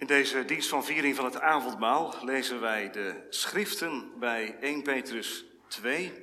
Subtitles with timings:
[0.00, 5.44] In deze dienst van viering van het avondmaal lezen wij de schriften bij 1 Petrus
[5.68, 6.22] 2.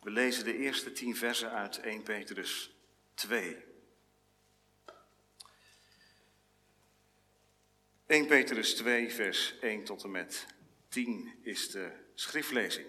[0.00, 2.74] We lezen de eerste tien versen uit 1 Petrus
[3.14, 3.56] 2.
[8.06, 10.46] 1 Petrus 2, vers 1 tot en met
[10.88, 12.86] 10 is de schriftlezing.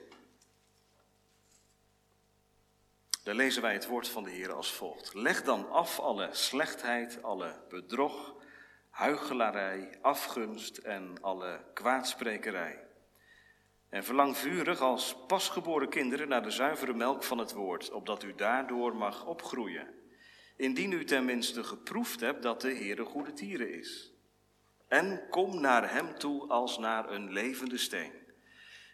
[3.23, 5.14] Daar lezen wij het woord van de Heer als volgt.
[5.14, 8.44] Leg dan af alle slechtheid, alle bedrog
[8.96, 12.88] huichelarij, afgunst en alle kwaadsprekerij.
[13.90, 18.35] En verlang vurig als pasgeboren kinderen naar de zuivere melk van het woord, opdat u
[18.35, 19.88] daardoor mag opgroeien.
[20.55, 24.13] Indien u tenminste geproefd hebt dat de Heere goede tieren is.
[24.88, 28.13] En kom naar hem toe als naar een levende steen,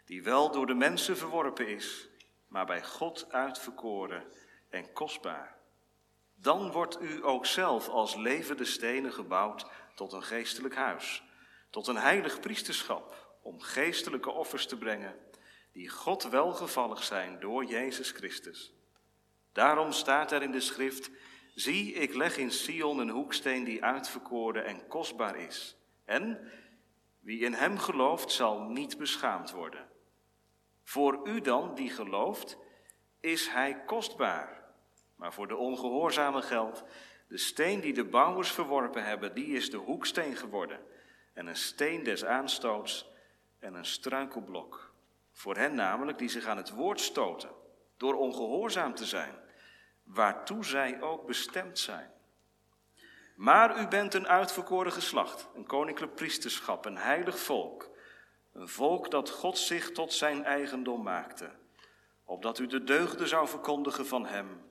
[0.04, 2.08] die wel door de mensen verworpen is,
[2.48, 4.24] maar bij God uitverkoren
[4.70, 5.60] en kostbaar.
[6.34, 11.22] Dan wordt u ook zelf als levende stenen gebouwd tot een geestelijk huis,
[11.70, 15.16] tot een heilig priesterschap, om geestelijke offers te brengen,
[15.72, 18.72] die God welgevallig zijn door Jezus Christus.
[19.52, 21.10] Daarom staat er in de schrift,
[21.54, 25.76] zie, ik leg in Sion een hoeksteen die uitverkoren en kostbaar is.
[26.04, 26.52] En
[27.20, 29.88] wie in hem gelooft, zal niet beschaamd worden.
[30.82, 32.58] Voor u dan, die gelooft,
[33.20, 34.64] is hij kostbaar.
[35.16, 36.84] Maar voor de ongehoorzame geldt,
[37.32, 40.80] de steen die de bouwers verworpen hebben, die is de hoeksteen geworden.
[41.32, 43.10] En een steen des aanstoots
[43.58, 44.92] en een struikelblok.
[45.30, 47.50] Voor hen namelijk die zich aan het woord stoten,
[47.96, 49.34] door ongehoorzaam te zijn,
[50.02, 52.10] waartoe zij ook bestemd zijn.
[53.36, 57.90] Maar u bent een uitverkoren geslacht, een koninklijk priesterschap, een heilig volk.
[58.52, 61.50] Een volk dat God zich tot zijn eigendom maakte,
[62.24, 64.70] opdat u de deugden zou verkondigen van Hem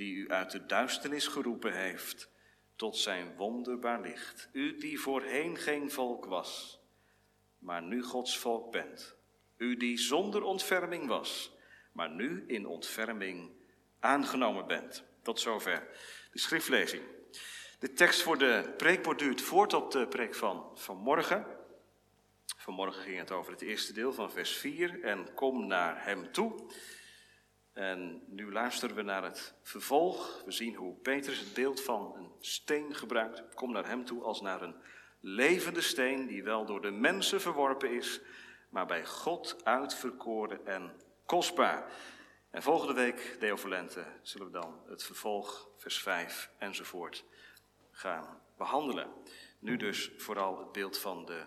[0.00, 2.30] die u uit de duisternis geroepen heeft
[2.76, 4.48] tot zijn wonderbaar licht.
[4.52, 6.80] U die voorheen geen volk was,
[7.58, 9.16] maar nu Gods volk bent.
[9.56, 11.52] U die zonder ontferming was,
[11.92, 13.50] maar nu in ontferming
[13.98, 15.04] aangenomen bent.
[15.22, 15.88] Tot zover
[16.32, 17.02] de schriftlezing.
[17.78, 21.46] De tekst voor de preek duurt voort op de preek van vanmorgen.
[22.56, 26.70] Vanmorgen ging het over het eerste deel van vers 4 en kom naar hem toe.
[27.72, 30.42] En nu luisteren we naar het vervolg.
[30.44, 33.54] We zien hoe Petrus het beeld van een steen gebruikt.
[33.54, 34.74] Kom naar hem toe als naar een
[35.20, 38.20] levende steen die wel door de mensen verworpen is,
[38.68, 41.92] maar bij God uitverkoren en kostbaar.
[42.50, 47.24] En volgende week, Deo Valente, zullen we dan het vervolg, vers 5 enzovoort,
[47.90, 49.10] gaan behandelen.
[49.58, 51.44] Nu dus vooral het beeld van de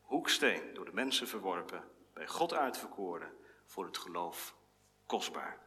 [0.00, 1.84] hoeksteen, door de mensen verworpen,
[2.14, 3.32] bij God uitverkoren,
[3.66, 4.54] voor het geloof
[5.10, 5.58] kostbaar.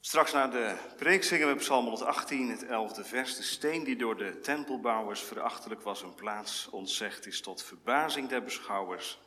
[0.00, 3.36] Straks na de preek zingen we Psalm 118, het 11e vers.
[3.36, 8.42] De steen die door de tempelbouwers verachtelijk was een plaats ontzegd is tot verbazing der
[8.42, 9.18] beschouwers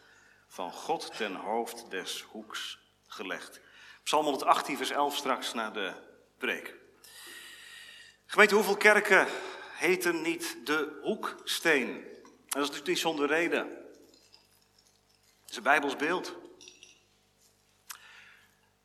[0.47, 3.61] van God ten hoofd des hoeks gelegd.
[4.03, 5.93] Psalm 118, vers 11 straks na de
[6.37, 6.75] preek.
[8.25, 9.27] Gemeente, hoeveel kerken
[9.75, 11.89] heten niet de hoeksteen?
[11.89, 13.86] En dat is natuurlijk niet zonder reden.
[15.47, 16.35] Het is een Bijbels beeld.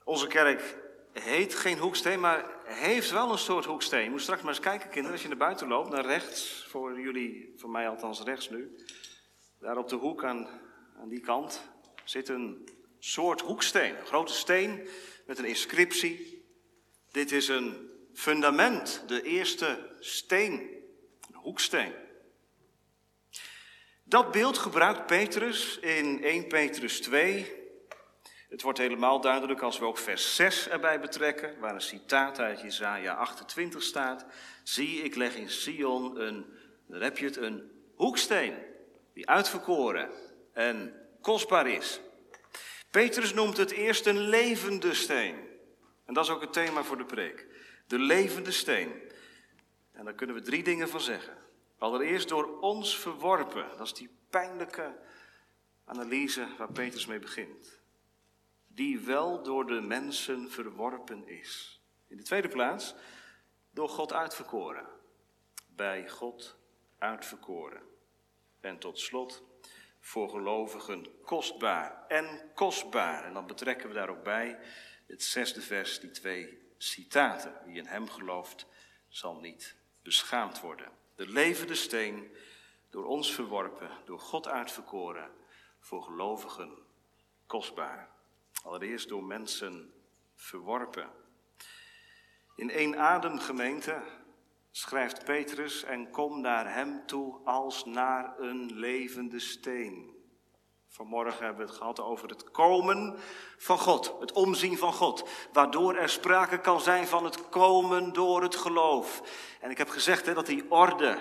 [0.04, 0.76] Onze kerk
[1.12, 4.04] heet geen hoeksteen, maar heeft wel een soort hoeksteen.
[4.04, 7.00] Je moet straks maar eens kijken, kinderen, als je naar buiten loopt, naar rechts, voor
[7.00, 8.76] jullie, voor mij althans rechts nu.
[9.58, 10.48] Daar op de hoek aan,
[10.96, 11.70] aan die kant
[12.04, 12.68] zit een
[12.98, 13.96] soort hoeksteen.
[13.98, 14.88] Een grote steen
[15.26, 16.44] met een inscriptie.
[17.10, 20.60] Dit is een fundament, de eerste steen,
[21.30, 21.92] een hoeksteen.
[24.12, 27.52] Dat beeld gebruikt Petrus in 1 Petrus 2.
[28.48, 32.60] Het wordt helemaal duidelijk als we ook vers 6 erbij betrekken, waar een citaat uit
[32.60, 34.26] Jesaja 28 staat.
[34.62, 36.46] Zie, ik leg in Sion een,
[36.86, 38.54] dan heb je het, een hoeksteen,
[39.14, 40.10] die uitverkoren
[40.52, 42.00] en kostbaar is.
[42.90, 45.36] Petrus noemt het eerst een levende steen.
[46.04, 47.46] En dat is ook het thema voor de preek.
[47.86, 48.92] De levende steen.
[49.92, 51.42] En daar kunnen we drie dingen van zeggen.
[51.82, 53.68] Allereerst door ons verworpen.
[53.68, 54.98] Dat is die pijnlijke
[55.84, 57.80] analyse waar Petrus mee begint.
[58.66, 61.82] Die wel door de mensen verworpen is.
[62.08, 62.94] In de tweede plaats,
[63.70, 64.86] door God uitverkoren.
[65.68, 66.56] Bij God
[66.98, 67.82] uitverkoren.
[68.60, 69.42] En tot slot,
[70.00, 73.24] voor gelovigen kostbaar en kostbaar.
[73.24, 74.58] En dan betrekken we daar ook bij
[75.06, 77.54] het zesde vers, die twee citaten.
[77.64, 78.66] Wie in hem gelooft,
[79.08, 82.32] zal niet beschaamd worden de levende steen,
[82.90, 85.30] door ons verworpen, door God uitverkoren,
[85.80, 86.78] voor gelovigen
[87.46, 88.10] kostbaar.
[88.62, 89.92] Allereerst door mensen
[90.34, 91.10] verworpen.
[92.56, 94.02] In één adem gemeente
[94.70, 100.21] schrijft Petrus, en kom naar hem toe als naar een levende steen.
[100.94, 103.18] Vanmorgen hebben we het gehad over het komen
[103.56, 108.42] van God, het omzien van God, waardoor er sprake kan zijn van het komen door
[108.42, 109.22] het geloof.
[109.60, 111.18] En ik heb gezegd hè, dat die orde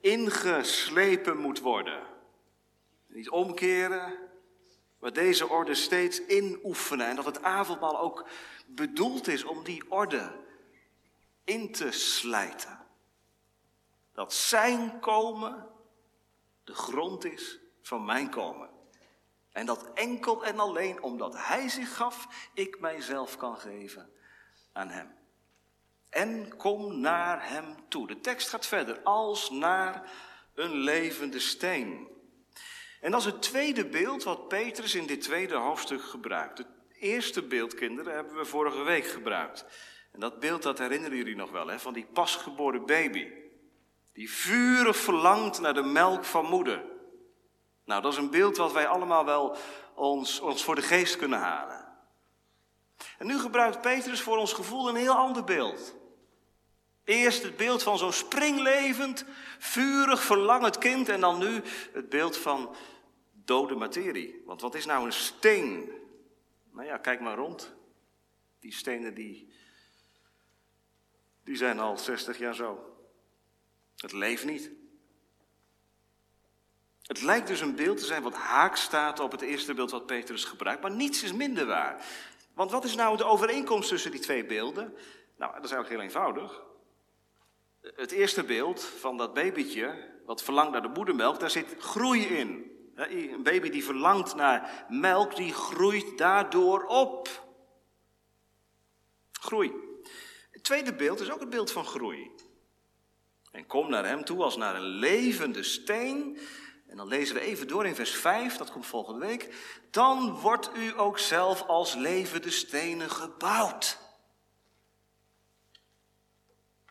[0.00, 2.06] ingeslepen moet worden.
[3.06, 4.18] Niet omkeren,
[5.00, 7.06] maar deze orde steeds inoefenen.
[7.06, 8.28] En dat het avondmaal ook
[8.66, 10.32] bedoeld is om die orde
[11.44, 12.86] in te slijten.
[14.12, 15.68] Dat zijn komen
[16.64, 18.73] de grond is van mijn komen.
[19.54, 24.10] En dat enkel en alleen omdat Hij zich gaf, ik mijzelf kan geven
[24.72, 25.14] aan Hem.
[26.10, 28.06] En kom naar Hem toe.
[28.06, 30.10] De tekst gaat verder, als naar
[30.54, 32.08] een levende steen.
[33.00, 36.58] En dat is het tweede beeld wat Petrus in dit tweede hoofdstuk gebruikt.
[36.58, 36.68] Het
[36.98, 39.64] eerste beeld, kinderen, hebben we vorige week gebruikt.
[40.12, 43.28] En dat beeld, dat herinneren jullie nog wel, hè, van die pasgeboren baby.
[44.12, 46.92] Die vurig verlangt naar de melk van moeder.
[47.84, 49.56] Nou, dat is een beeld wat wij allemaal wel
[49.94, 51.84] ons, ons voor de geest kunnen halen.
[53.18, 55.94] En nu gebruikt Petrus voor ons gevoel een heel ander beeld.
[57.04, 59.24] Eerst het beeld van zo'n springlevend,
[59.58, 62.74] vurig, verlangend kind en dan nu het beeld van
[63.32, 64.42] dode materie.
[64.44, 65.90] Want wat is nou een steen?
[66.70, 67.74] Nou ja, kijk maar rond.
[68.60, 69.52] Die stenen die,
[71.44, 72.96] die zijn al 60 jaar zo.
[73.96, 74.70] Het leeft niet.
[77.06, 80.06] Het lijkt dus een beeld te zijn wat haak staat op het eerste beeld wat
[80.06, 82.04] Petrus gebruikt, maar niets is minder waar.
[82.54, 84.94] Want wat is nou de overeenkomst tussen die twee beelden?
[85.36, 86.62] Nou, dat is eigenlijk heel eenvoudig.
[87.80, 92.72] Het eerste beeld van dat babytje, wat verlangt naar de moedermelk, daar zit groei in.
[92.94, 97.46] Een baby die verlangt naar melk, die groeit daardoor op.
[99.32, 99.72] Groei.
[100.50, 102.30] Het tweede beeld is ook het beeld van groei.
[103.50, 106.38] En kom naar hem toe als naar een levende steen
[106.94, 109.54] en dan lezen we even door in vers 5, dat komt volgende week.
[109.90, 113.98] Dan wordt u ook zelf als levende stenen gebouwd.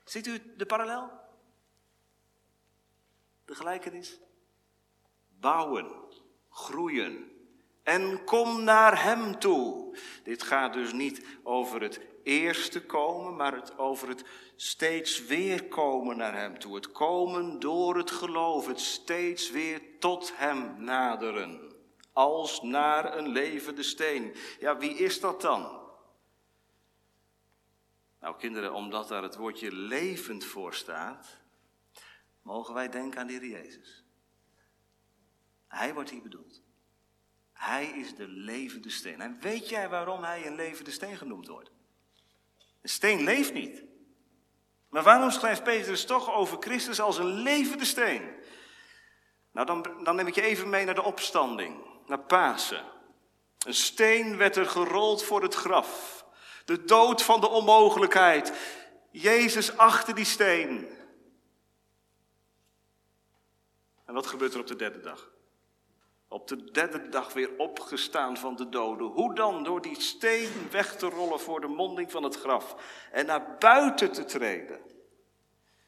[0.03, 1.11] Ziet u de parallel?
[3.45, 4.19] De gelijkenis?
[5.39, 5.91] Bouwen,
[6.49, 7.31] groeien
[7.83, 9.97] en kom naar Hem toe.
[10.23, 14.25] Dit gaat dus niet over het eerste komen, maar het over het
[14.55, 16.75] steeds weer komen naar Hem toe.
[16.75, 21.71] Het komen door het geloof, het steeds weer tot Hem naderen.
[22.11, 24.35] Als naar een levende steen.
[24.59, 25.81] Ja, wie is dat dan?
[28.19, 31.41] Nou, kinderen, omdat daar het woordje levend voor staat,
[32.41, 34.03] mogen wij denken aan de Heer Jezus.
[35.67, 36.61] Hij wordt hier bedoeld.
[37.53, 39.21] Hij is de levende steen.
[39.21, 41.71] En weet jij waarom hij een levende steen genoemd wordt?
[42.83, 43.83] Een steen leeft niet.
[44.89, 48.35] Maar waarom schrijft Petrus toch over Christus als een levende steen?
[49.51, 52.83] Nou, dan, dan neem ik je even mee naar de opstanding, naar Pasen.
[53.65, 56.25] Een steen werd er gerold voor het graf.
[56.65, 58.53] De dood van de onmogelijkheid.
[59.11, 60.87] Jezus achter die steen.
[64.05, 65.31] En wat gebeurt er op de derde dag?
[66.33, 69.07] Op de derde dag weer opgestaan van de doden.
[69.07, 69.63] Hoe dan?
[69.63, 72.75] Door die steen weg te rollen voor de monding van het graf
[73.11, 74.79] en naar buiten te treden.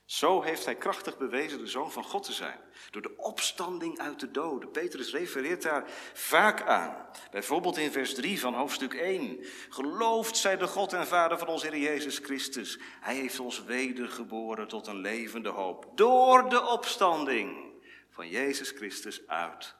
[0.05, 2.59] Zo heeft hij krachtig bewezen de zoon van God te zijn.
[2.91, 4.71] Door de opstanding uit de doden.
[4.71, 7.07] Petrus refereert daar vaak aan.
[7.31, 9.45] Bijvoorbeeld in vers 3 van hoofdstuk 1.
[9.69, 12.79] Geloofd zij de God en Vader van onze Heer Jezus Christus.
[12.99, 15.91] Hij heeft ons wedergeboren tot een levende hoop.
[15.95, 17.73] Door de opstanding
[18.09, 19.75] van Jezus Christus uit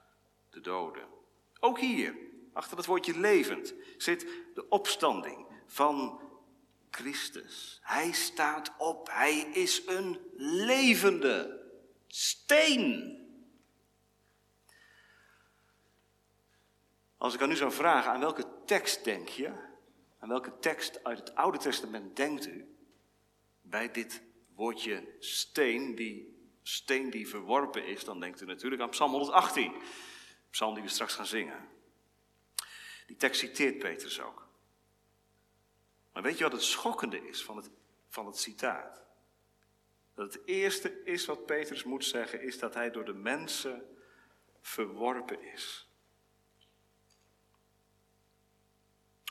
[0.56, 1.08] de doden.
[1.60, 2.16] Ook hier,
[2.54, 6.22] achter het woordje levend, zit de opstanding van
[6.90, 7.80] Christus.
[7.82, 11.64] Hij staat op, hij is een levende
[12.08, 13.20] steen.
[17.18, 19.52] Als ik aan u zou vragen, aan welke tekst denk je?
[20.20, 22.76] Aan welke tekst uit het Oude Testament denkt u?
[23.62, 24.22] Bij dit
[24.56, 29.74] woordje steen, die steen die verworpen is, dan denkt u natuurlijk aan Psalm 118
[30.56, 31.70] psalm die we straks gaan zingen.
[33.08, 34.48] Die tekst citeert Petrus ook.
[36.14, 37.70] Maar weet je wat het schokkende is van het,
[38.08, 39.02] van het citaat?
[40.14, 43.98] Dat het eerste is wat Petrus moet zeggen, is dat hij door de mensen
[44.62, 45.90] verworpen is.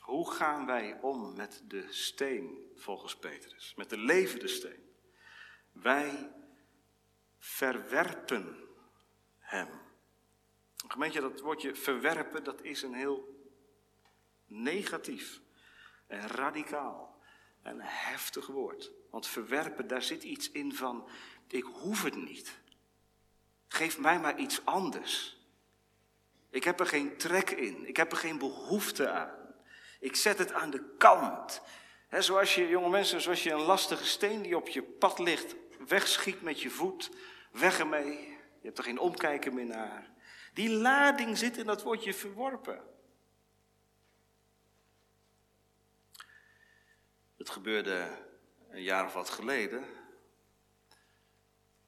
[0.01, 3.75] Hoe gaan wij om met de steen, volgens Petrus?
[3.75, 4.95] Met de levende steen.
[5.73, 6.33] Wij
[7.39, 8.69] verwerpen
[9.39, 9.84] hem.
[10.91, 13.49] Gemeente, dat woordje verwerpen, dat is een heel
[14.47, 15.41] negatief
[16.07, 17.19] en radicaal
[17.63, 18.91] en heftig woord.
[19.11, 21.09] Want verwerpen, daar zit iets in van,
[21.49, 22.59] ik hoef het niet.
[23.69, 25.43] Geef mij maar iets anders.
[26.51, 27.87] Ik heb er geen trek in.
[27.87, 29.55] Ik heb er geen behoefte aan.
[30.01, 31.63] Ik zet het aan de kant.
[32.09, 35.55] He, zoals je, jonge mensen, zoals je een lastige steen die op je pad ligt,
[35.89, 37.11] wegschiet met je voet,
[37.53, 38.19] weg ermee.
[38.61, 40.14] Je hebt er geen omkijken meer naar.
[40.55, 42.83] Die lading zit in dat woordje verworpen.
[47.37, 48.27] Het gebeurde
[48.69, 49.85] een jaar of wat geleden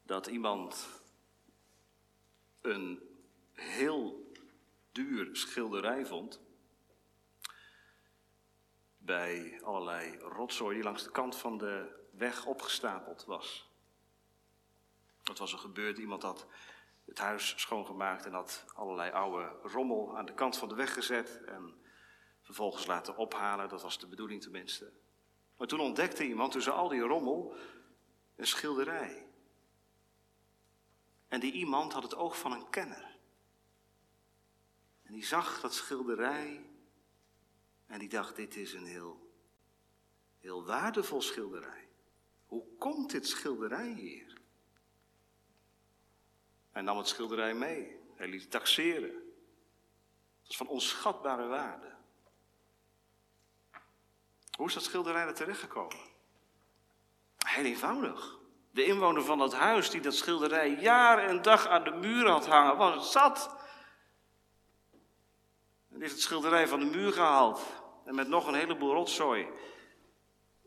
[0.02, 0.88] dat iemand
[2.60, 3.02] een
[3.52, 4.32] heel
[4.92, 6.40] duur schilderij vond
[8.98, 13.70] bij allerlei rotzooi die langs de kant van de weg opgestapeld was.
[15.22, 16.46] Dat was er gebeurd, iemand had
[17.06, 21.44] het huis schoongemaakt en had allerlei oude rommel aan de kant van de weg gezet
[21.44, 21.74] en
[22.40, 24.92] vervolgens laten ophalen, dat was de bedoeling tenminste.
[25.56, 27.56] Maar toen ontdekte iemand tussen al die rommel
[28.36, 29.26] een schilderij.
[31.28, 33.16] En die iemand had het oog van een kenner.
[35.02, 36.70] En die zag dat schilderij
[37.86, 39.32] en die dacht, dit is een heel,
[40.38, 41.88] heel waardevol schilderij.
[42.46, 44.25] Hoe komt dit schilderij hier?
[46.76, 48.00] Hij nam het schilderij mee.
[48.16, 49.14] Hij liet het taxeren.
[50.38, 51.94] Het was van onschatbare waarde.
[54.56, 55.96] Hoe is dat schilderij er terechtgekomen?
[57.36, 58.38] Heel eenvoudig.
[58.70, 62.46] De inwoner van dat huis die dat schilderij jaar en dag aan de muur had
[62.46, 63.56] hangen, was zat.
[65.90, 67.60] En heeft het schilderij van de muur gehaald
[68.04, 69.48] en met nog een heleboel rotzooi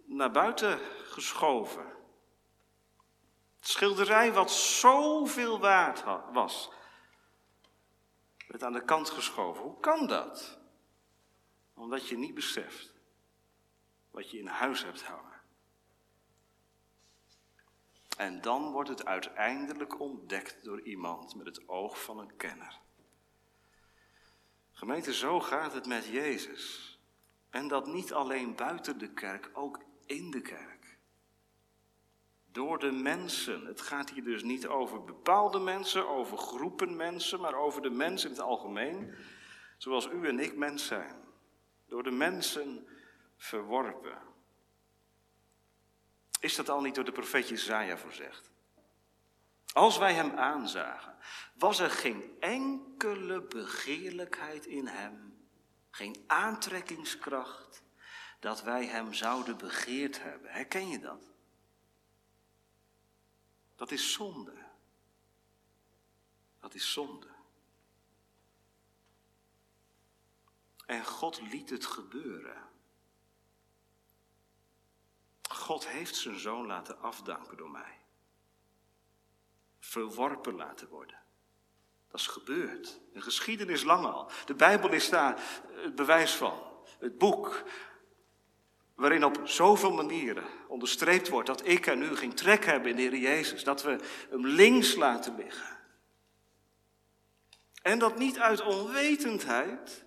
[0.06, 1.99] naar buiten geschoven.
[3.60, 6.72] Schilderij wat zoveel waard was,
[8.48, 9.64] werd aan de kant geschoven.
[9.64, 10.60] Hoe kan dat?
[11.74, 12.94] Omdat je niet beseft
[14.12, 15.42] wat je in huis hebt hangen.
[18.18, 22.80] En dan wordt het uiteindelijk ontdekt door iemand met het oog van een kenner.
[24.72, 26.98] Gemeente, zo gaat het met Jezus.
[27.50, 30.79] En dat niet alleen buiten de kerk, ook in de kerk.
[32.52, 33.66] Door de mensen.
[33.66, 38.30] Het gaat hier dus niet over bepaalde mensen, over groepen mensen, maar over de mensen
[38.30, 39.16] in het algemeen.
[39.78, 41.16] Zoals u en ik mens zijn.
[41.88, 42.88] Door de mensen
[43.38, 44.18] verworpen.
[46.40, 48.52] Is dat al niet door de profeet Jezaja voorzegd?
[49.74, 51.16] Als wij hem aanzagen,
[51.54, 55.48] was er geen enkele begeerlijkheid in hem,
[55.90, 57.84] geen aantrekkingskracht,
[58.40, 60.52] dat wij hem zouden begeerd hebben.
[60.52, 61.29] Herken je dat?
[63.80, 64.54] Dat is zonde.
[66.60, 67.28] Dat is zonde.
[70.86, 72.70] En God liet het gebeuren.
[75.50, 78.00] God heeft zijn zoon laten afdanken door mij.
[79.80, 81.22] Verworpen laten worden.
[82.08, 83.00] Dat is gebeurd.
[83.14, 84.32] Een geschiedenis lang al.
[84.46, 86.64] De Bijbel is daar het bewijs van.
[87.00, 87.64] Het boek
[89.00, 93.02] waarin op zoveel manieren onderstreept wordt dat ik en u geen trek hebben in de
[93.02, 93.64] Heer Jezus.
[93.64, 93.98] Dat we
[94.30, 95.78] hem links laten liggen.
[97.82, 100.06] En dat niet uit onwetendheid,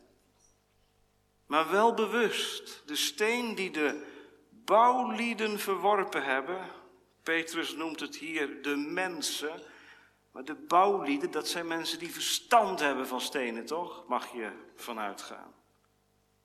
[1.46, 2.82] maar wel bewust.
[2.86, 4.06] De steen die de
[4.50, 6.70] bouwlieden verworpen hebben.
[7.22, 9.62] Petrus noemt het hier de mensen.
[10.32, 14.04] Maar de bouwlieden, dat zijn mensen die verstand hebben van stenen, toch?
[14.08, 15.61] Mag je vanuit gaan.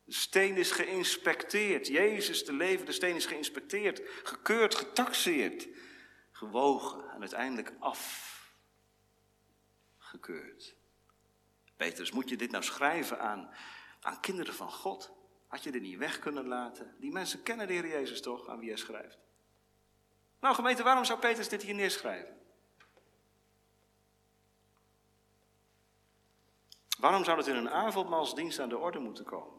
[0.08, 1.88] De steen is geïnspecteerd.
[1.88, 5.68] Jezus, de levende steen, is geïnspecteerd, gekeurd, getaxeerd,
[6.32, 7.74] gewogen en uiteindelijk
[10.00, 10.76] afgekeurd.
[11.78, 13.50] Petrus, moet je dit nou schrijven aan,
[14.02, 15.12] aan kinderen van God?
[15.48, 16.96] Had je dit niet weg kunnen laten?
[17.00, 19.18] Die mensen kennen de Heer Jezus toch, aan wie hij schrijft?
[20.40, 22.38] Nou gemeente, waarom zou Petrus dit hier neerschrijven?
[27.00, 29.57] Waarom zou het in een avondmaalsdienst aan de orde moeten komen?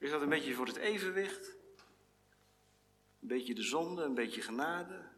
[0.00, 1.46] Is dat een beetje voor het evenwicht?
[3.20, 5.08] Een beetje de zonde, een beetje genade?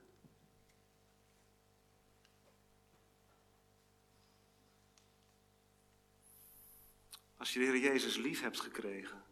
[7.36, 9.24] Als je de Heer Jezus lief hebt gekregen,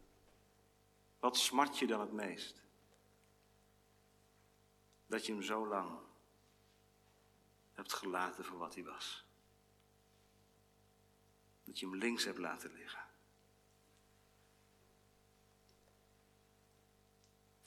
[1.19, 2.63] wat smart je dan het meest?
[5.07, 5.99] Dat je hem zo lang
[7.73, 9.25] hebt gelaten voor wat hij was.
[11.63, 13.00] Dat je hem links hebt laten liggen.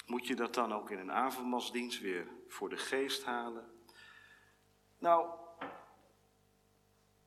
[0.07, 3.73] Moet je dat dan ook in een avondmasdienst weer voor de geest halen?
[4.99, 5.29] Nou,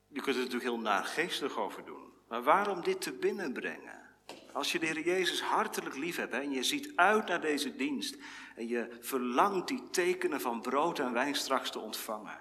[0.07, 2.11] je kunt er natuurlijk heel naargeestig over doen.
[2.27, 4.05] Maar waarom dit te binnenbrengen?
[4.53, 7.75] Als je de Heer Jezus hartelijk lief hebt hè, en je ziet uit naar deze
[7.75, 8.17] dienst
[8.55, 12.39] en je verlangt die tekenen van brood en wijn straks te ontvangen.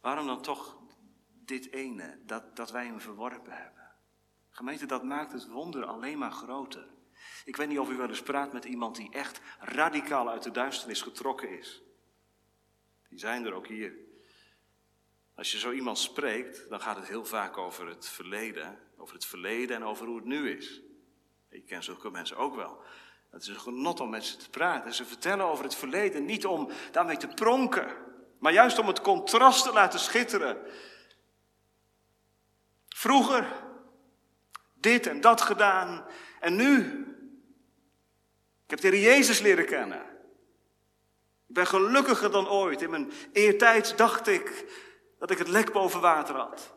[0.00, 0.78] Waarom dan toch
[1.30, 3.92] dit ene, dat, dat wij hem verworpen hebben?
[4.50, 6.88] Gemeente, dat maakt het wonder alleen maar groter.
[7.44, 10.50] Ik weet niet of u wel eens praat met iemand die echt radicaal uit de
[10.50, 11.82] duisternis getrokken is.
[13.08, 13.94] Die zijn er ook hier.
[15.34, 18.78] Als je zo iemand spreekt, dan gaat het heel vaak over het verleden.
[18.96, 20.80] Over het verleden en over hoe het nu is.
[21.48, 22.82] Ik ken zulke mensen ook wel.
[23.30, 24.94] Het is een genot om met ze te praten.
[24.94, 27.96] Ze vertellen over het verleden niet om daarmee te pronken,
[28.38, 30.58] maar juist om het contrast te laten schitteren.
[32.88, 33.52] Vroeger
[34.74, 36.06] dit en dat gedaan
[36.40, 37.06] en nu.
[38.72, 40.00] Ik heb de Heer Jezus leren kennen.
[41.48, 42.82] Ik ben gelukkiger dan ooit.
[42.82, 44.72] In mijn eertijd dacht ik
[45.18, 46.74] dat ik het lek boven water had.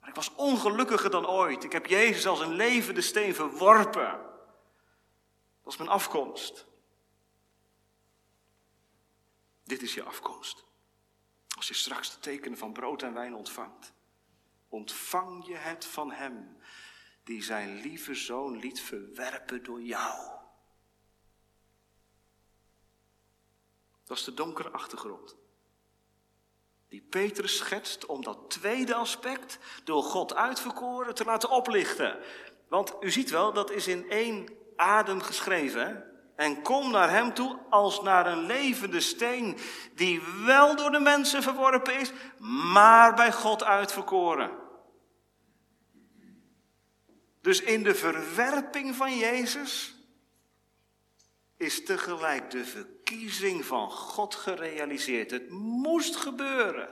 [0.00, 1.64] Maar ik was ongelukkiger dan ooit.
[1.64, 4.20] Ik heb Jezus als een levende steen verworpen.
[5.62, 6.66] Dat is mijn afkomst.
[9.64, 10.64] Dit is je afkomst.
[11.56, 13.92] Als je straks de tekenen van brood en wijn ontvangt,
[14.68, 16.56] ontvang je het van Hem
[17.24, 20.40] die zijn lieve zoon liet verwerpen door jou.
[24.12, 25.36] Dat is de donkere achtergrond.
[26.88, 32.18] Die Petrus schetst om dat tweede aspect door God uitverkoren te laten oplichten.
[32.68, 36.04] Want u ziet wel, dat is in één adem geschreven.
[36.36, 39.58] En kom naar hem toe als naar een levende steen,
[39.94, 42.12] die wel door de mensen verworpen is,
[42.72, 44.50] maar bij God uitverkoren.
[47.40, 49.94] Dus in de verwerping van Jezus
[51.56, 52.64] is tegelijk de
[53.04, 55.30] verkiezing van God gerealiseerd.
[55.30, 56.88] Het moest gebeuren.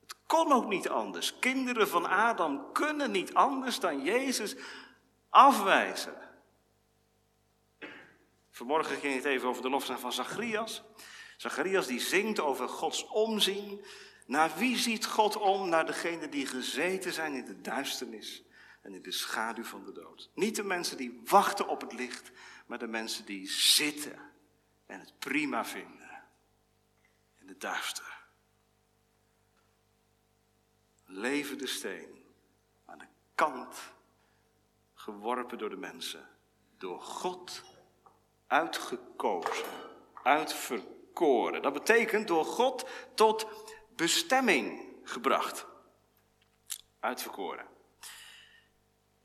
[0.00, 1.38] Het kon ook niet anders.
[1.38, 4.56] Kinderen van Adam kunnen niet anders dan Jezus
[5.28, 6.14] afwijzen.
[8.50, 10.82] Vanmorgen ging het even over de lofzang van Zacharias.
[11.36, 13.84] Zacharias die zingt over Gods omzien.
[14.26, 15.68] Naar wie ziet God om?
[15.68, 18.44] Naar degenen die gezeten zijn in de duisternis
[18.82, 20.30] en in de schaduw van de dood.
[20.34, 22.30] Niet de mensen die wachten op het licht,
[22.66, 24.32] maar de mensen die zitten
[24.86, 26.24] en het prima vinden
[27.38, 28.24] in de duister.
[31.04, 32.24] Levende steen
[32.84, 33.92] aan de kant
[34.94, 36.28] geworpen door de mensen,
[36.78, 37.62] door God
[38.46, 39.66] uitgekozen,
[40.22, 41.62] uitverkoren.
[41.62, 43.46] Dat betekent door God tot
[43.96, 45.66] bestemming gebracht.
[47.00, 47.66] Uitverkoren.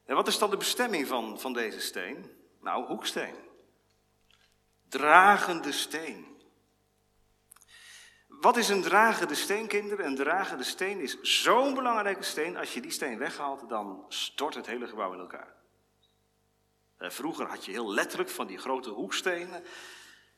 [0.05, 2.40] En wat is dan de bestemming van, van deze steen?
[2.61, 3.35] Nou, hoeksteen.
[4.89, 6.31] Dragende steen.
[8.27, 10.05] Wat is een dragende steen, kinderen?
[10.05, 12.57] Een dragende steen is zo'n belangrijke steen.
[12.57, 15.55] Als je die steen weghaalt, dan stort het hele gebouw in elkaar.
[16.97, 19.63] Eh, vroeger had je heel letterlijk van die grote hoekstenen.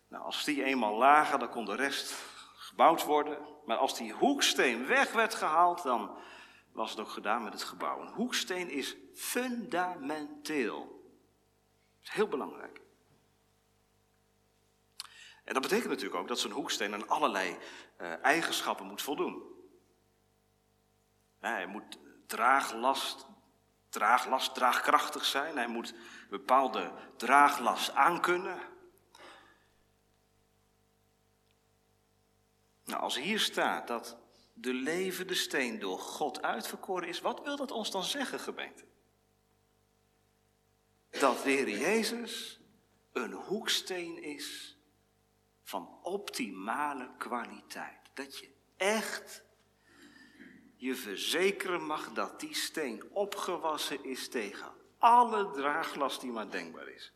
[0.08, 2.16] Nou, als die eenmaal lagen, dan kon de rest
[2.56, 3.38] gebouwd worden.
[3.66, 6.18] Maar als die hoeksteen weg werd gehaald, dan
[6.72, 8.02] was het ook gedaan met het gebouw.
[8.02, 11.03] Een hoeksteen is fundamenteel.
[12.04, 12.82] Is heel belangrijk.
[15.44, 17.58] En dat betekent natuurlijk ook dat zo'n hoeksteen aan allerlei
[17.98, 19.44] uh, eigenschappen moet voldoen.
[21.40, 23.26] hij moet draaglast,
[23.90, 25.58] draaglast, draagkrachtig zijn.
[25.58, 25.94] Hij moet
[26.30, 28.60] bepaalde draaglast aankunnen.
[32.86, 34.18] Nou, als hier staat dat
[34.54, 38.86] de levende steen door God uitverkoren is, wat wil dat ons dan zeggen, gemeente?
[41.20, 42.60] Dat de Jezus
[43.12, 44.78] een hoeksteen is
[45.64, 48.00] van optimale kwaliteit.
[48.14, 49.44] Dat je echt
[50.76, 57.14] je verzekeren mag dat die steen opgewassen is tegen alle draaglast die maar denkbaar is.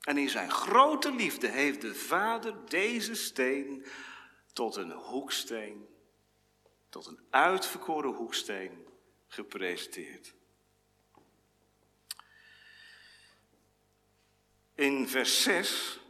[0.00, 3.84] En in zijn grote liefde heeft de Vader deze steen
[4.52, 5.86] tot een hoeksteen,
[6.88, 8.86] tot een uitverkoren hoeksteen
[9.26, 10.34] gepresenteerd.
[14.74, 16.00] In vers 6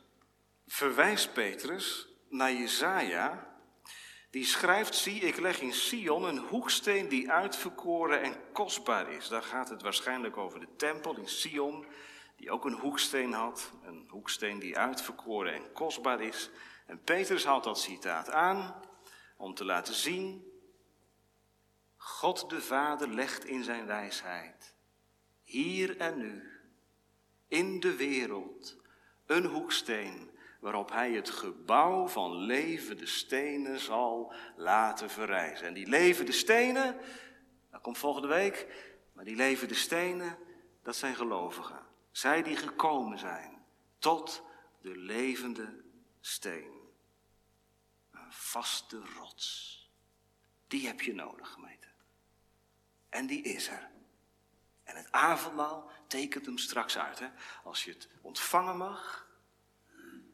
[0.66, 3.56] verwijst Petrus naar Jezaja,
[4.30, 9.28] die schrijft, zie ik leg in Sion een hoeksteen die uitverkoren en kostbaar is.
[9.28, 11.86] Daar gaat het waarschijnlijk over de tempel in Sion,
[12.36, 16.50] die ook een hoeksteen had, een hoeksteen die uitverkoren en kostbaar is.
[16.86, 18.82] En Petrus haalt dat citaat aan
[19.36, 20.44] om te laten zien,
[21.96, 24.74] God de Vader legt in zijn wijsheid,
[25.42, 26.53] hier en nu,
[27.48, 28.76] in de wereld,
[29.26, 30.30] een hoeksteen
[30.60, 35.66] waarop hij het gebouw van levende stenen zal laten verrijzen.
[35.66, 37.00] En die levende stenen,
[37.70, 38.66] Dat komt volgende week.
[39.12, 40.38] Maar die levende stenen,
[40.82, 41.86] dat zijn gelovigen.
[42.10, 43.64] Zij die gekomen zijn
[43.98, 44.42] tot
[44.80, 45.84] de levende
[46.20, 46.72] steen.
[48.10, 49.72] Een vaste rots.
[50.66, 51.88] Die heb je nodig, gemeente.
[53.08, 53.90] En die is er.
[54.84, 57.18] En het avondmaal tekent hem straks uit.
[57.18, 57.26] Hè?
[57.64, 59.28] Als je het ontvangen mag,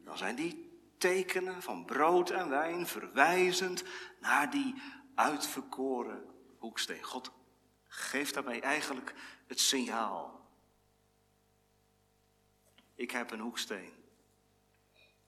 [0.04, 3.84] dan zijn die tekenen van brood en wijn verwijzend
[4.20, 4.74] naar die
[5.14, 6.24] uitverkoren
[6.58, 7.02] hoeksteen.
[7.02, 7.30] God
[7.86, 9.14] geeft daarbij eigenlijk
[9.46, 10.48] het signaal.
[12.94, 13.92] Ik heb een hoeksteen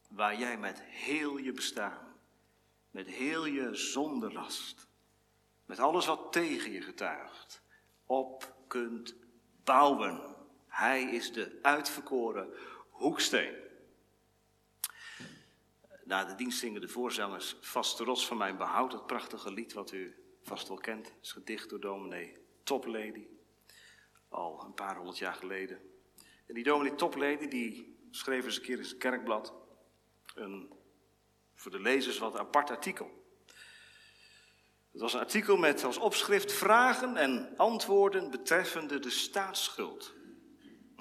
[0.09, 2.17] waar jij met heel je bestaan,
[2.91, 4.87] met heel je zonderlast,
[5.67, 7.63] met alles wat tegen je getuigt,
[8.07, 9.15] op kunt
[9.65, 10.32] bouwen.
[10.73, 12.53] Hij is de uitverkoren
[12.91, 13.55] hoeksteen.
[16.05, 19.93] Na de dienst zingen de voorzangers Vaste Rots van mijn behoud, het prachtige lied wat
[19.93, 21.13] u vast wel kent.
[21.23, 23.27] Is gedicht door dominee Toplady,
[24.29, 25.81] al een paar honderd jaar geleden.
[26.47, 29.55] En die dominee Toplady die schreef eens een keer in zijn kerkblad
[30.35, 30.73] een,
[31.55, 33.11] voor de lezers wat apart artikel.
[34.93, 40.21] Het was een artikel met als opschrift vragen en antwoorden betreffende de staatsschuld.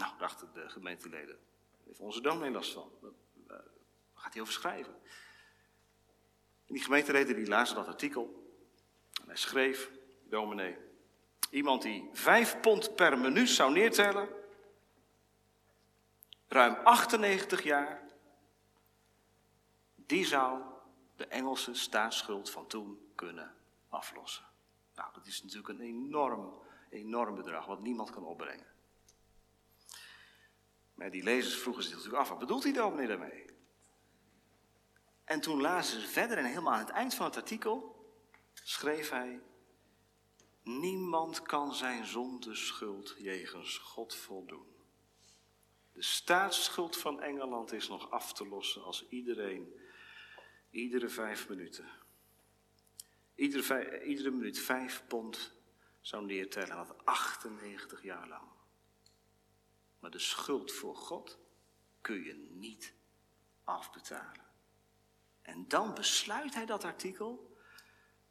[0.02, 1.40] Nou, dachten de gemeenteleden,
[1.86, 2.92] heeft onze dominee last van.
[3.48, 3.64] Waar
[4.14, 4.94] gaat hij over schrijven?
[6.66, 8.54] En die gemeenteleden die lazen dat artikel.
[9.22, 9.92] En hij schreef,
[10.24, 10.78] dominee,
[11.50, 14.30] iemand die vijf pond per minuut zou neertellen,
[16.48, 18.02] ruim 98 jaar,
[19.96, 20.62] die zou
[21.16, 23.56] de Engelse staatsschuld van toen kunnen
[23.90, 24.46] aflossen.
[24.96, 26.54] Nou, dat is natuurlijk een enorm,
[26.90, 28.71] enorm bedrag wat niemand kan opbrengen.
[31.10, 33.46] Die lezers vroegen zich natuurlijk af, wat bedoelt hij dominee daarmee?
[35.24, 38.06] En toen lazen ze verder en helemaal aan het eind van het artikel
[38.54, 39.42] schreef hij,
[40.64, 44.66] niemand kan zijn zondeschuld jegens God voldoen.
[45.94, 49.80] De staatsschuld van Engeland is nog af te lossen als iedereen,
[50.70, 51.90] iedere vijf minuten,
[53.36, 55.54] iedere, iedere minuut vijf pond
[56.02, 56.76] zou neertellen.
[56.76, 58.51] Dat 98 jaar lang.
[60.02, 61.40] Maar de schuld voor God
[62.02, 62.94] kun je niet
[63.64, 64.46] afbetalen.
[65.42, 67.58] En dan besluit hij dat artikel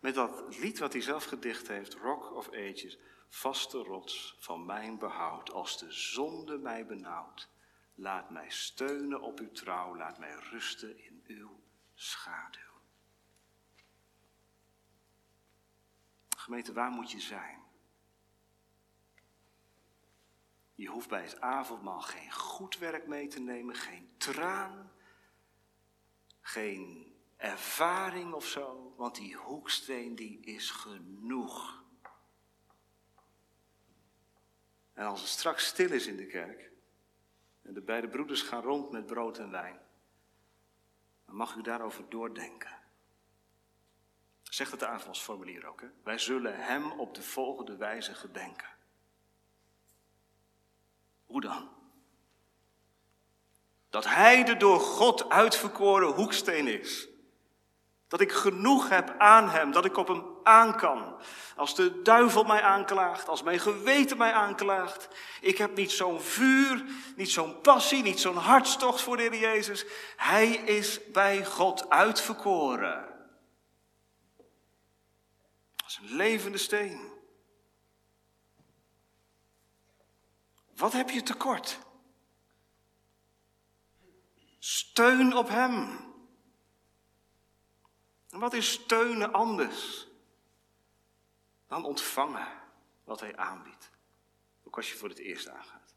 [0.01, 4.99] met dat lied wat hij zelf gedicht heeft, Rock of Ages, vaste rots van mijn
[4.99, 7.49] behoud, als de zonde mij benauwt.
[7.95, 11.61] Laat mij steunen op uw trouw, laat mij rusten in uw
[11.95, 12.81] schaduw.
[16.37, 17.70] Gemeente, waar moet je zijn?
[20.81, 24.93] Je hoeft bij het avondmaal geen goed werk mee te nemen, geen traan,
[26.41, 31.85] geen ervaring of zo, want die hoeksteen die is genoeg.
[34.93, 36.71] En als het straks stil is in de kerk
[37.63, 39.81] en de beide broeders gaan rond met brood en wijn,
[41.27, 42.79] dan mag u daarover doordenken.
[44.43, 45.81] Zegt het avondsformulier ook.
[45.81, 45.89] Hè?
[46.03, 48.70] Wij zullen hem op de volgende wijze gedenken.
[51.31, 51.69] Hoe dan?
[53.91, 57.09] Dat hij de door God uitverkoren hoeksteen is.
[58.09, 61.21] Dat ik genoeg heb aan hem, dat ik op hem aan kan.
[61.57, 65.09] Als de duivel mij aanklaagt, als mijn geweten mij aanklaagt.
[65.41, 66.85] Ik heb niet zo'n vuur,
[67.17, 69.87] niet zo'n passie, niet zo'n hartstocht voor de Heer Jezus.
[70.17, 73.09] Hij is bij God uitverkoren.
[75.85, 77.20] Als een levende steen.
[80.81, 81.79] Wat heb je tekort?
[84.59, 85.99] Steun op Hem.
[88.31, 90.09] En wat is steunen anders
[91.67, 92.49] dan ontvangen
[93.05, 93.91] wat Hij aanbiedt?
[94.65, 95.95] Ook als je voor het eerst aangaat.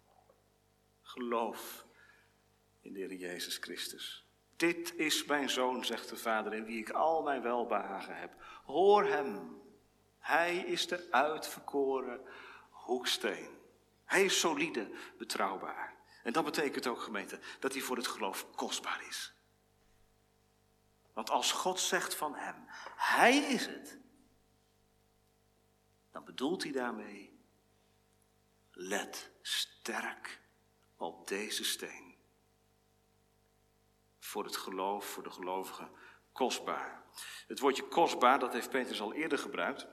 [1.02, 1.86] Geloof
[2.82, 4.28] in de Heer Jezus Christus.
[4.56, 8.34] Dit is mijn zoon, zegt de Vader, in wie ik al mijn welbehagen heb.
[8.64, 9.62] Hoor Hem.
[10.20, 12.22] Hij is de uitverkoren
[12.70, 13.63] hoeksteen.
[14.14, 15.96] Hij is solide, betrouwbaar.
[16.24, 19.34] En dat betekent ook, gemeente, dat hij voor het geloof kostbaar is.
[21.14, 22.56] Want als God zegt van hem,
[22.96, 24.00] hij is het,
[26.12, 27.40] dan bedoelt hij daarmee,
[28.72, 30.42] let sterk
[30.96, 32.16] op deze steen.
[34.20, 35.92] Voor het geloof, voor de gelovigen,
[36.32, 37.04] kostbaar.
[37.48, 39.88] Het woordje kostbaar, dat heeft Petrus al eerder gebruikt.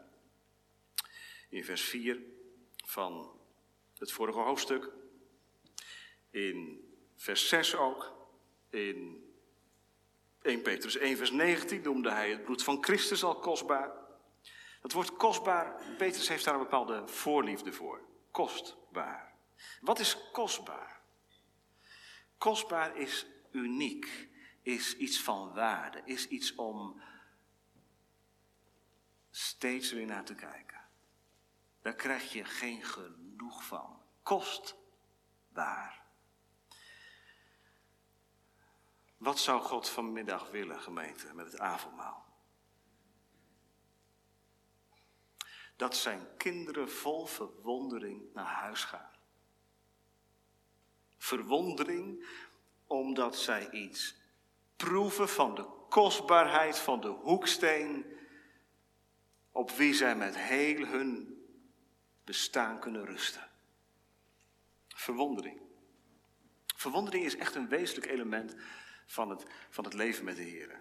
[1.49, 2.23] In vers 4
[2.87, 3.40] van
[4.01, 4.91] het vorige hoofdstuk.
[6.31, 8.19] In vers 6 ook.
[8.71, 9.25] In
[10.43, 13.93] 1 Petrus 1 vers 19 noemde hij het bloed van Christus al kostbaar.
[14.81, 18.01] Dat woord kostbaar, Petrus heeft daar een bepaalde voorliefde voor.
[18.31, 19.35] Kostbaar.
[19.81, 21.01] Wat is kostbaar?
[22.39, 24.29] Kostbaar is uniek,
[24.63, 27.03] is iets van waarde, is iets om
[29.31, 30.81] steeds weer naar te kijken.
[31.83, 32.85] Daar krijg je geen
[33.41, 34.03] genoeg van.
[34.23, 36.03] Kostbaar.
[39.17, 42.25] Wat zou God vanmiddag willen, gemeente, met het avondmaal?
[45.77, 49.11] Dat zijn kinderen vol verwondering naar huis gaan.
[51.17, 52.27] Verwondering
[52.87, 54.17] omdat zij iets
[54.77, 58.19] proeven van de kostbaarheid van de hoeksteen
[59.51, 61.40] op wie zij met heel hun
[62.31, 63.49] bestaan kunnen rusten.
[64.89, 65.61] Verwondering.
[66.77, 68.55] Verwondering is echt een wezenlijk element
[69.07, 70.81] van het, van het leven met de Heer.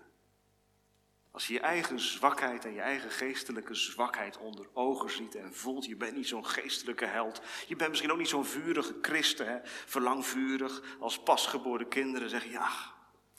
[1.32, 5.86] Als je je eigen zwakheid en je eigen geestelijke zwakheid onder ogen ziet en voelt,
[5.86, 7.42] je bent niet zo'n geestelijke held.
[7.68, 9.60] Je bent misschien ook niet zo'n vurige christen, hè?
[9.64, 12.30] verlangvurig als pasgeboren kinderen.
[12.30, 12.70] Zeg je, ja,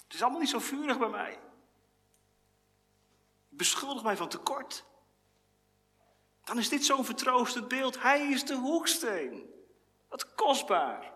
[0.05, 1.40] het is allemaal niet zo vurig bij mij.
[3.49, 4.88] Beschuldig mij van tekort.
[6.51, 8.03] Dan is dit zo'n vertroostend beeld.
[8.03, 9.51] Hij is de hoeksteen.
[10.09, 11.13] Wat kostbaar.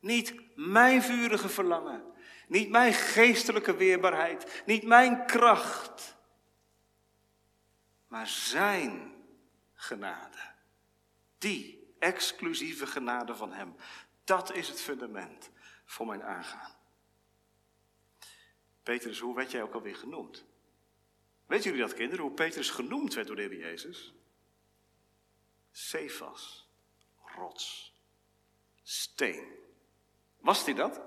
[0.00, 2.04] Niet mijn vurige verlangen,
[2.48, 6.16] niet mijn geestelijke weerbaarheid, niet mijn kracht,
[8.08, 9.14] maar zijn
[9.74, 10.38] genade.
[11.38, 13.76] Die exclusieve genade van Hem,
[14.24, 15.50] dat is het fundament
[15.84, 16.72] voor mijn aangaan.
[18.82, 20.44] Petrus, hoe werd jij ook alweer genoemd?
[21.52, 24.14] Weet jullie dat, kinderen, hoe Petrus genoemd werd door de Heer Jezus?
[25.70, 26.68] Cephas,
[27.36, 27.94] rots,
[28.82, 29.46] steen.
[30.38, 31.00] Was hij dat?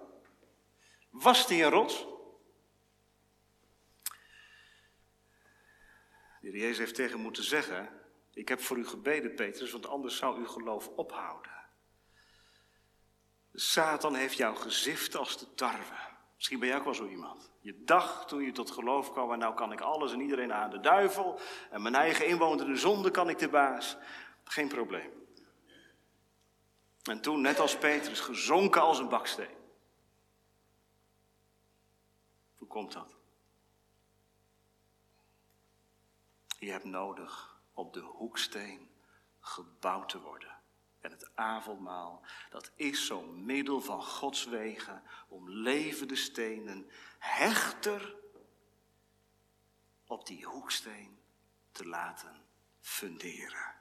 [1.09, 2.05] Was hij een rots?
[6.41, 7.89] De heer Jezus heeft tegen moeten zeggen:
[8.33, 11.65] Ik heb voor u gebeden, Petrus, want anders zou uw geloof ophouden.
[13.51, 16.14] De Satan heeft jou gezift als de tarwe.
[16.45, 17.51] Misschien ben jij ook wel zo iemand.
[17.59, 20.69] Je dacht toen je tot geloof kwam, en nou kan ik alles en iedereen aan
[20.69, 21.39] de duivel.
[21.69, 23.97] En mijn eigen inwonende zonde kan ik de baas.
[24.43, 25.11] Geen probleem.
[27.03, 29.55] En toen, net als Petrus, gezonken als een baksteen.
[32.57, 33.15] Hoe komt dat?
[36.59, 38.89] Je hebt nodig op de hoeksteen
[39.39, 40.54] gebouwd te worden.
[41.05, 46.89] En het avondmaal, dat is zo'n middel van Gods wegen om levende stenen
[47.19, 48.15] hechter
[50.05, 51.19] op die hoeksteen
[51.71, 52.41] te laten
[52.79, 53.73] funderen.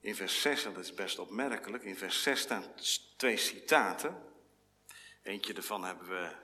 [0.00, 2.64] In vers 6, en dat is best opmerkelijk, in vers 6 staan
[3.16, 4.32] twee citaten.
[5.22, 6.43] Eentje daarvan hebben we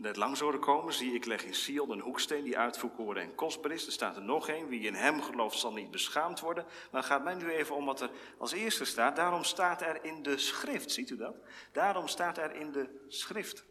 [0.00, 0.94] net langs horen komen.
[0.94, 3.86] Zie, ik leg in Sion een hoeksteen die uitvoerkoren en kostbaar is.
[3.86, 4.68] Er staat er nog een.
[4.68, 6.66] Wie in hem gelooft zal niet beschaamd worden.
[6.90, 9.16] Maar gaat mij nu even om wat er als eerste staat.
[9.16, 11.36] Daarom staat er in de schrift, ziet u dat?
[11.72, 13.64] Daarom staat er in de schrift.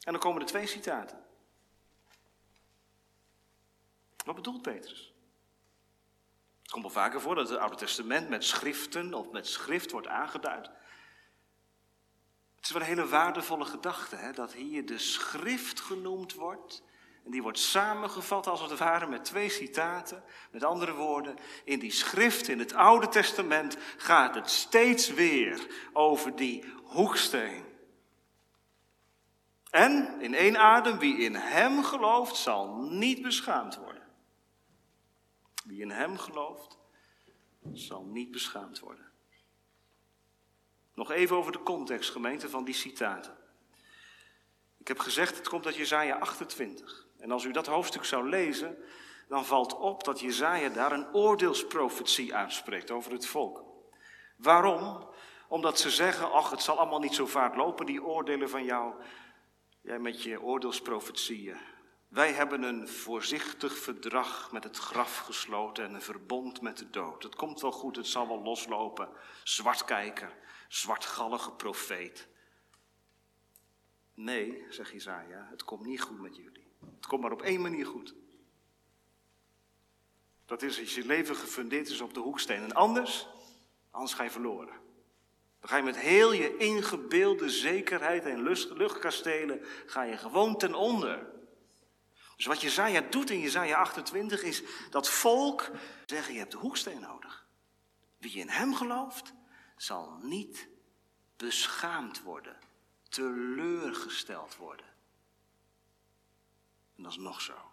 [0.00, 1.24] En dan komen er twee citaten.
[4.24, 5.14] Wat bedoelt Petrus?
[6.62, 10.06] Het komt wel vaker voor dat het Oude Testament met schriften of met schrift wordt
[10.06, 10.70] aangeduid.
[12.62, 16.82] Het is wel een hele waardevolle gedachte, hè, dat hier de schrift genoemd wordt.
[17.24, 20.24] En die wordt samengevat als het ware met twee citaten.
[20.50, 26.36] Met andere woorden, in die schrift, in het Oude Testament, gaat het steeds weer over
[26.36, 27.64] die hoeksteen.
[29.70, 34.08] En in één adem, wie in hem gelooft, zal niet beschaamd worden.
[35.64, 36.78] Wie in hem gelooft,
[37.72, 39.11] zal niet beschaamd worden.
[40.94, 43.36] Nog even over de context, gemeente, van die citaten.
[44.78, 47.06] Ik heb gezegd, het komt uit Jezaja 28.
[47.18, 48.78] En als u dat hoofdstuk zou lezen,
[49.28, 53.64] dan valt op dat Jezaja daar een oordeelsprofetie uitspreekt over het volk.
[54.36, 55.08] Waarom?
[55.48, 58.94] Omdat ze zeggen, ach, het zal allemaal niet zo vaak lopen, die oordelen van jou.
[59.80, 61.56] Jij met je oordeelsprofetieën.
[62.08, 67.22] Wij hebben een voorzichtig verdrag met het graf gesloten en een verbond met de dood.
[67.22, 69.08] Het komt wel goed, het zal wel loslopen.
[69.44, 70.36] Zwartkijker,
[70.74, 72.28] zwartgallige profeet.
[74.14, 76.66] Nee, zegt Isaiah, het komt niet goed met jullie.
[76.96, 78.14] Het komt maar op één manier goed.
[80.46, 82.62] Dat is als je leven gefundeerd is op de hoeksteen.
[82.62, 83.28] En anders,
[83.90, 84.80] anders ga je verloren.
[85.60, 91.30] Dan ga je met heel je ingebeelde zekerheid en luchtkastelen, ga je gewoon ten onder.
[92.36, 95.70] Dus wat Jezaja doet in Jezaja 28 is dat volk
[96.06, 97.46] zeggen, je hebt de hoeksteen nodig.
[98.18, 99.32] Wie in hem gelooft,
[99.82, 100.68] zal niet
[101.36, 102.60] beschaamd worden.
[103.08, 104.86] teleurgesteld worden.
[106.96, 107.72] En dat is nog zo.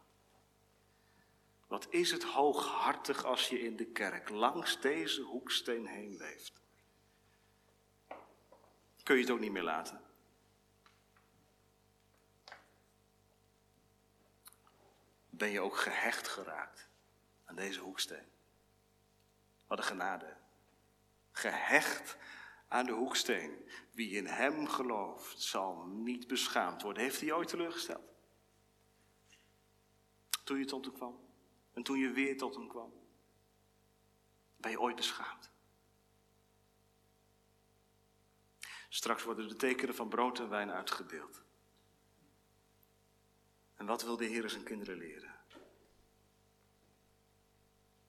[1.67, 6.61] Wat is het hooghartig als je in de kerk langs deze hoeksteen heen leeft?
[9.03, 10.01] Kun je het ook niet meer laten?
[15.29, 16.87] Ben je ook gehecht geraakt
[17.45, 18.27] aan deze hoeksteen?
[19.67, 20.38] Wat een genade.
[21.39, 22.17] Gehecht
[22.67, 23.69] aan de hoeksteen.
[23.91, 27.04] Wie in hem gelooft, zal niet beschaamd worden.
[27.04, 28.13] Heeft hij ooit teleurgesteld?
[30.43, 31.19] Toen je tot hem kwam?
[31.73, 32.93] En toen je weer tot hem kwam?
[34.58, 35.52] Ben je ooit beschaamd?
[38.89, 41.43] Straks worden de tekenen van brood en wijn uitgedeeld.
[43.75, 45.39] En wat wil de Heer zijn kinderen leren?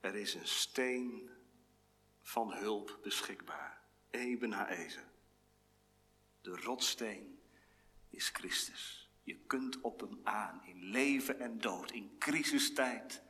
[0.00, 1.39] Er is een steen
[2.22, 3.80] van hulp beschikbaar.
[4.10, 5.08] Eben Haezer.
[6.40, 7.40] De rotsteen
[8.10, 9.10] is Christus.
[9.22, 13.22] Je kunt op hem aan in leven en dood, in crisistijd,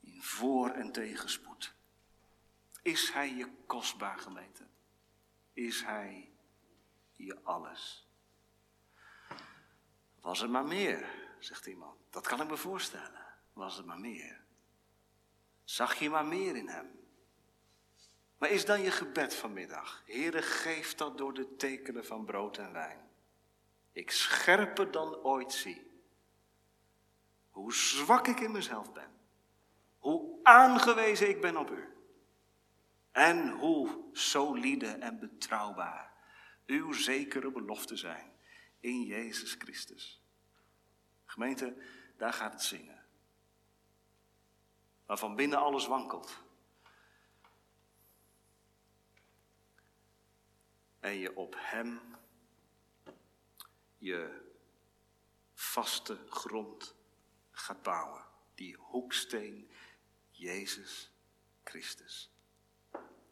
[0.00, 1.74] in voor- en tegenspoed.
[2.82, 4.66] Is hij je kostbaar gemeente?
[5.52, 6.32] Is hij
[7.12, 8.08] je alles?
[10.20, 12.00] Was er maar meer, zegt iemand.
[12.10, 13.26] Dat kan ik me voorstellen.
[13.52, 14.44] Was er maar meer.
[15.64, 17.03] Zag je maar meer in hem?
[18.38, 20.02] Maar is dan je gebed vanmiddag?
[20.06, 23.10] Heere, geef dat door de tekenen van brood en wijn.
[23.92, 25.90] Ik scherper dan ooit zie.
[27.50, 29.10] Hoe zwak ik in mezelf ben.
[29.98, 31.88] Hoe aangewezen ik ben op u.
[33.12, 36.12] En hoe solide en betrouwbaar
[36.66, 38.32] uw zekere beloften zijn
[38.80, 40.22] in Jezus Christus.
[41.24, 41.76] Gemeente,
[42.16, 43.04] daar gaat het zingen.
[45.06, 46.42] Waarvan binnen alles wankelt.
[51.04, 52.00] En je op Hem
[53.96, 54.50] je
[55.52, 56.94] vaste grond
[57.50, 58.24] gaat bouwen.
[58.54, 59.70] Die hoeksteen,
[60.30, 61.12] Jezus
[61.64, 62.30] Christus.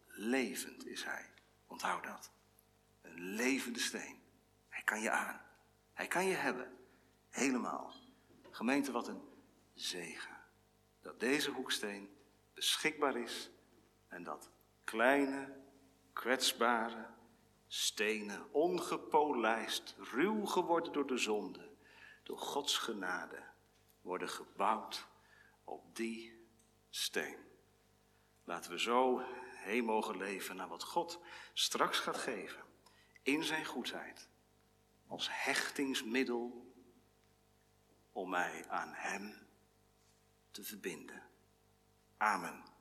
[0.06, 1.30] Levend is Hij.
[1.66, 2.30] Onthoud dat.
[3.00, 4.22] Een levende steen.
[4.68, 5.40] Hij kan je aan.
[5.92, 6.78] Hij kan je hebben.
[7.30, 7.94] Helemaal.
[8.50, 9.28] Gemeente, wat een
[9.74, 10.36] zegen.
[11.00, 12.16] Dat deze hoeksteen
[12.54, 13.50] beschikbaar is
[14.08, 14.50] en dat
[14.84, 15.56] kleine,
[16.12, 17.20] kwetsbare
[17.74, 21.70] stenen, ongepolijst, ruw geworden door de zonde,
[22.22, 23.42] door Gods genade,
[24.00, 25.06] worden gebouwd
[25.64, 26.46] op die
[26.90, 27.36] steen.
[28.44, 31.20] Laten we zo heen mogen leven naar wat God
[31.52, 32.62] straks gaat geven
[33.22, 34.28] in zijn goedheid,
[35.06, 36.74] als hechtingsmiddel
[38.12, 39.48] om mij aan Hem
[40.50, 41.22] te verbinden.
[42.16, 42.71] Amen.